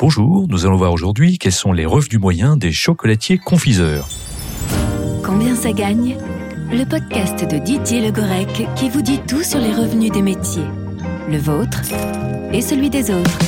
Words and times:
Bonjour, 0.00 0.46
nous 0.48 0.64
allons 0.64 0.76
voir 0.76 0.94
aujourd'hui 0.94 1.36
quels 1.36 1.52
sont 1.52 1.74
les 1.74 1.84
revenus 1.84 2.18
moyens 2.18 2.56
des 2.56 2.72
chocolatiers 2.72 3.36
confiseurs. 3.36 4.08
Combien 5.22 5.54
ça 5.54 5.72
gagne 5.72 6.16
Le 6.72 6.86
podcast 6.86 7.44
de 7.44 7.58
Didier 7.58 8.00
Le 8.00 8.10
Gorec 8.10 8.66
qui 8.76 8.88
vous 8.88 9.02
dit 9.02 9.20
tout 9.28 9.42
sur 9.42 9.58
les 9.58 9.74
revenus 9.74 10.10
des 10.10 10.22
métiers, 10.22 10.64
le 11.28 11.36
vôtre 11.36 11.82
et 12.50 12.62
celui 12.62 12.88
des 12.88 13.10
autres. 13.10 13.38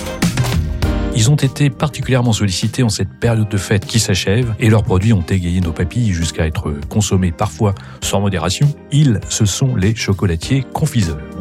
Ils 1.16 1.30
ont 1.30 1.36
été 1.36 1.70
particulièrement 1.70 2.34
sollicités 2.34 2.82
en 2.82 2.91
cette 2.91 3.19
période 3.19 3.48
de 3.48 3.57
fête 3.57 3.87
qui 3.87 3.98
s'achève 3.98 4.55
et 4.61 4.69
leurs 4.69 4.84
produits 4.84 5.14
ont 5.14 5.23
égayé 5.23 5.62
nos 5.62 5.73
papilles 5.73 6.12
jusqu'à 6.12 6.46
être 6.46 6.75
consommés 6.91 7.32
parfois 7.32 7.75
sans 8.03 8.21
modération. 8.21 8.69
Ils, 8.91 9.21
ce 9.30 9.46
sont 9.46 9.75
les 9.75 9.95
chocolatiers 9.95 10.66
confiseurs. 10.75 11.31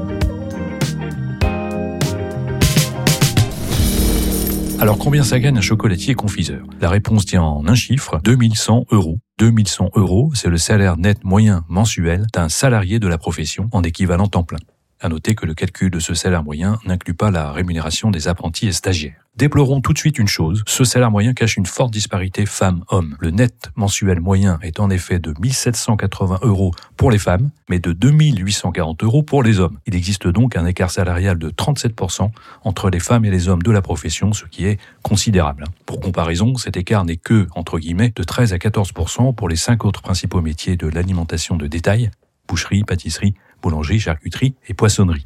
Alors 4.82 4.98
combien 4.98 5.22
ça 5.22 5.40
gagne 5.40 5.60
un 5.60 5.62
chocolatier 5.62 6.16
confiseur? 6.16 6.66
La 6.80 6.90
réponse 6.90 7.28
tient 7.28 7.44
en 7.44 7.68
un 7.68 7.76
chiffre, 7.76 8.20
2100 8.24 8.88
euros. 8.90 9.20
2100 9.38 9.92
euros, 9.94 10.32
c'est 10.34 10.50
le 10.50 10.58
salaire 10.58 10.98
net 10.98 11.24
moyen 11.24 11.64
mensuel 11.70 12.26
d'un 12.34 12.50
salarié 12.50 12.98
de 12.98 13.08
la 13.08 13.20
profession 13.20 13.70
en 13.74 13.84
équivalent 13.84 14.26
temps 14.26 14.42
plein. 14.42 14.58
À 15.00 15.08
noter 15.08 15.36
que 15.36 15.46
le 15.46 15.54
calcul 15.54 15.92
de 15.92 16.00
ce 16.00 16.16
salaire 16.16 16.44
moyen 16.44 16.80
n'inclut 16.88 17.14
pas 17.14 17.30
la 17.30 17.52
rémunération 17.52 18.10
des 18.10 18.28
apprentis 18.28 18.70
et 18.70 18.72
stagiaires. 18.72 19.28
Déplorons 19.42 19.82
tout 19.82 19.92
de 19.92 19.98
suite 19.98 20.20
une 20.20 20.28
chose, 20.28 20.62
ce 20.68 20.84
salaire 20.84 21.10
moyen 21.10 21.34
cache 21.34 21.58
une 21.58 21.66
forte 21.66 21.92
disparité 21.92 22.46
femmes-hommes. 22.46 23.18
Le 23.20 23.32
net 23.32 23.72
mensuel 23.76 24.20
moyen 24.20 24.60
est 24.62 24.80
en 24.80 24.92
effet 24.92 25.18
de 25.18 25.34
1780 25.40 26.42
euros 26.44 26.76
pour 26.96 27.10
les 27.10 27.18
femmes, 27.18 27.50
mais 27.68 27.80
de 27.80 27.92
2840 27.92 29.04
euros 29.04 29.24
pour 29.24 29.42
les 29.42 29.60
hommes. 29.60 29.80
Il 29.88 29.96
existe 29.96 30.28
donc 30.28 30.56
un 30.56 30.68
écart 30.68 30.92
salarial 30.92 31.40
de 31.40 31.50
37% 31.50 32.30
entre 32.64 32.92
les 32.92 33.00
femmes 33.00 33.26
et 33.26 33.32
les 33.32 33.50
hommes 33.50 33.64
de 33.64 33.72
la 33.72 33.82
profession, 33.82 34.32
ce 34.32 34.46
qui 34.46 34.68
est 34.68 34.80
considérable. 35.02 35.64
Pour 35.88 36.02
comparaison, 36.02 36.56
cet 36.58 36.78
écart 36.78 37.04
n'est 37.04 37.18
que, 37.18 37.48
entre 37.56 37.80
guillemets, 37.80 38.14
de 38.16 38.22
13 38.22 38.54
à 38.54 38.58
14% 38.58 39.34
pour 39.34 39.50
les 39.50 39.56
cinq 39.56 39.86
autres 39.86 40.04
principaux 40.04 40.42
métiers 40.42 40.78
de 40.78 40.86
l'alimentation 40.86 41.56
de 41.56 41.66
détail, 41.66 42.12
boucherie, 42.48 42.84
pâtisserie, 42.84 43.34
boulangerie, 43.64 44.00
charcuterie 44.00 44.54
et 44.68 44.76
poissonnerie. 44.76 45.26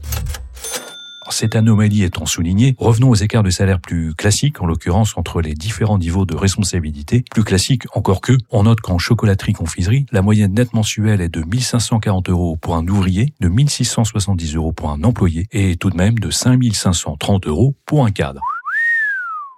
Cette 1.29 1.55
anomalie 1.55 2.03
étant 2.03 2.25
soulignée, 2.25 2.75
revenons 2.77 3.09
aux 3.09 3.15
écarts 3.15 3.43
de 3.43 3.49
salaire 3.49 3.79
plus 3.79 4.13
classiques, 4.13 4.61
en 4.61 4.67
l'occurrence 4.67 5.17
entre 5.17 5.41
les 5.41 5.53
différents 5.53 5.97
niveaux 5.97 6.25
de 6.25 6.35
responsabilité. 6.35 7.25
Plus 7.31 7.43
classiques 7.43 7.83
encore 7.93 8.21
que, 8.21 8.33
on 8.51 8.63
note 8.63 8.79
qu'en 8.79 8.99
chocolaterie-confiserie, 8.99 10.05
la 10.11 10.21
moyenne 10.21 10.53
nette 10.53 10.73
mensuelle 10.73 11.21
est 11.21 11.29
de 11.29 11.41
1540 11.41 12.29
euros 12.29 12.57
pour 12.57 12.75
un 12.75 12.87
ouvrier, 12.87 13.33
de 13.39 13.49
1670 13.49 14.55
euros 14.55 14.71
pour 14.71 14.91
un 14.91 15.03
employé 15.03 15.47
et 15.51 15.75
tout 15.75 15.89
de 15.89 15.97
même 15.97 16.19
de 16.19 16.29
5530 16.29 17.47
euros 17.47 17.75
pour 17.85 18.05
un 18.05 18.11
cadre. 18.11 18.41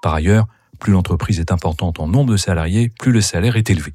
Par 0.01 0.13
ailleurs, 0.13 0.47
plus 0.79 0.93
l'entreprise 0.93 1.39
est 1.39 1.51
importante 1.51 1.99
en 1.99 2.07
nombre 2.07 2.31
de 2.31 2.37
salariés, 2.37 2.89
plus 2.99 3.11
le 3.11 3.21
salaire 3.21 3.55
est 3.55 3.69
élevé. 3.69 3.93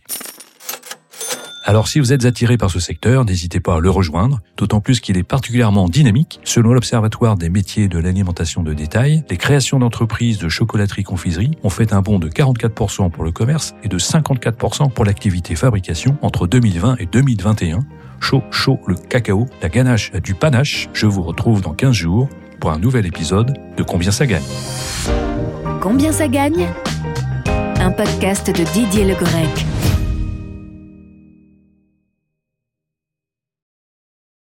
Alors 1.65 1.87
si 1.87 2.01
vous 2.01 2.13
êtes 2.13 2.25
attiré 2.25 2.57
par 2.57 2.71
ce 2.71 2.81
secteur, 2.81 3.25
n'hésitez 3.25 3.61
pas 3.61 3.77
à 3.77 3.81
le 3.81 3.89
rejoindre, 3.89 4.41
d'autant 4.57 4.81
plus 4.81 4.99
qu'il 4.99 5.17
est 5.17 5.23
particulièrement 5.23 5.89
dynamique. 5.89 6.41
Selon 6.43 6.73
l'Observatoire 6.73 7.37
des 7.37 7.51
métiers 7.51 7.87
de 7.87 8.01
l'alimentation 8.01 8.65
de 8.65 8.75
détail, 8.75 9.23
les 9.31 9.37
créations 9.37 9.79
d'entreprises 9.79 10.39
de 10.39 10.49
chocolaterie-confiserie 10.49 11.53
ont 11.63 11.71
fait 11.71 11.93
un 11.93 12.03
bond 12.03 12.19
de 12.19 12.29
44% 12.29 13.11
pour 13.11 13.23
le 13.23 13.31
commerce 13.31 13.75
et 13.85 13.89
de 13.89 13.97
54% 13.97 14.91
pour 14.91 15.05
l'activité 15.05 15.55
fabrication 15.55 16.17
entre 16.21 16.49
2020 16.49 16.97
et 16.99 17.07
2021. 17.07 17.79
Chaud, 18.19 18.43
chaud, 18.51 18.81
le 18.89 18.97
cacao, 18.97 19.47
la 19.63 19.69
ganache 19.69 20.11
a 20.15 20.21
du 20.21 20.35
panache. 20.35 20.89
Je 20.93 21.07
vous 21.07 21.23
retrouve 21.23 21.61
dans 21.61 21.75
15 21.75 21.93
jours 21.93 22.29
pour 22.59 22.73
un 22.73 22.79
nouvel 22.79 23.07
épisode 23.07 23.55
de 23.77 23.83
Combien 23.85 24.11
ça 24.11 24.27
gagne? 24.27 24.43
Combien 25.81 26.11
ça 26.11 26.27
gagne? 26.27 26.69
Un 27.81 27.91
podcast 27.93 28.49
de 28.49 28.65
Didier 28.73 29.05
Le 29.05 29.15
Grec. 29.15 29.67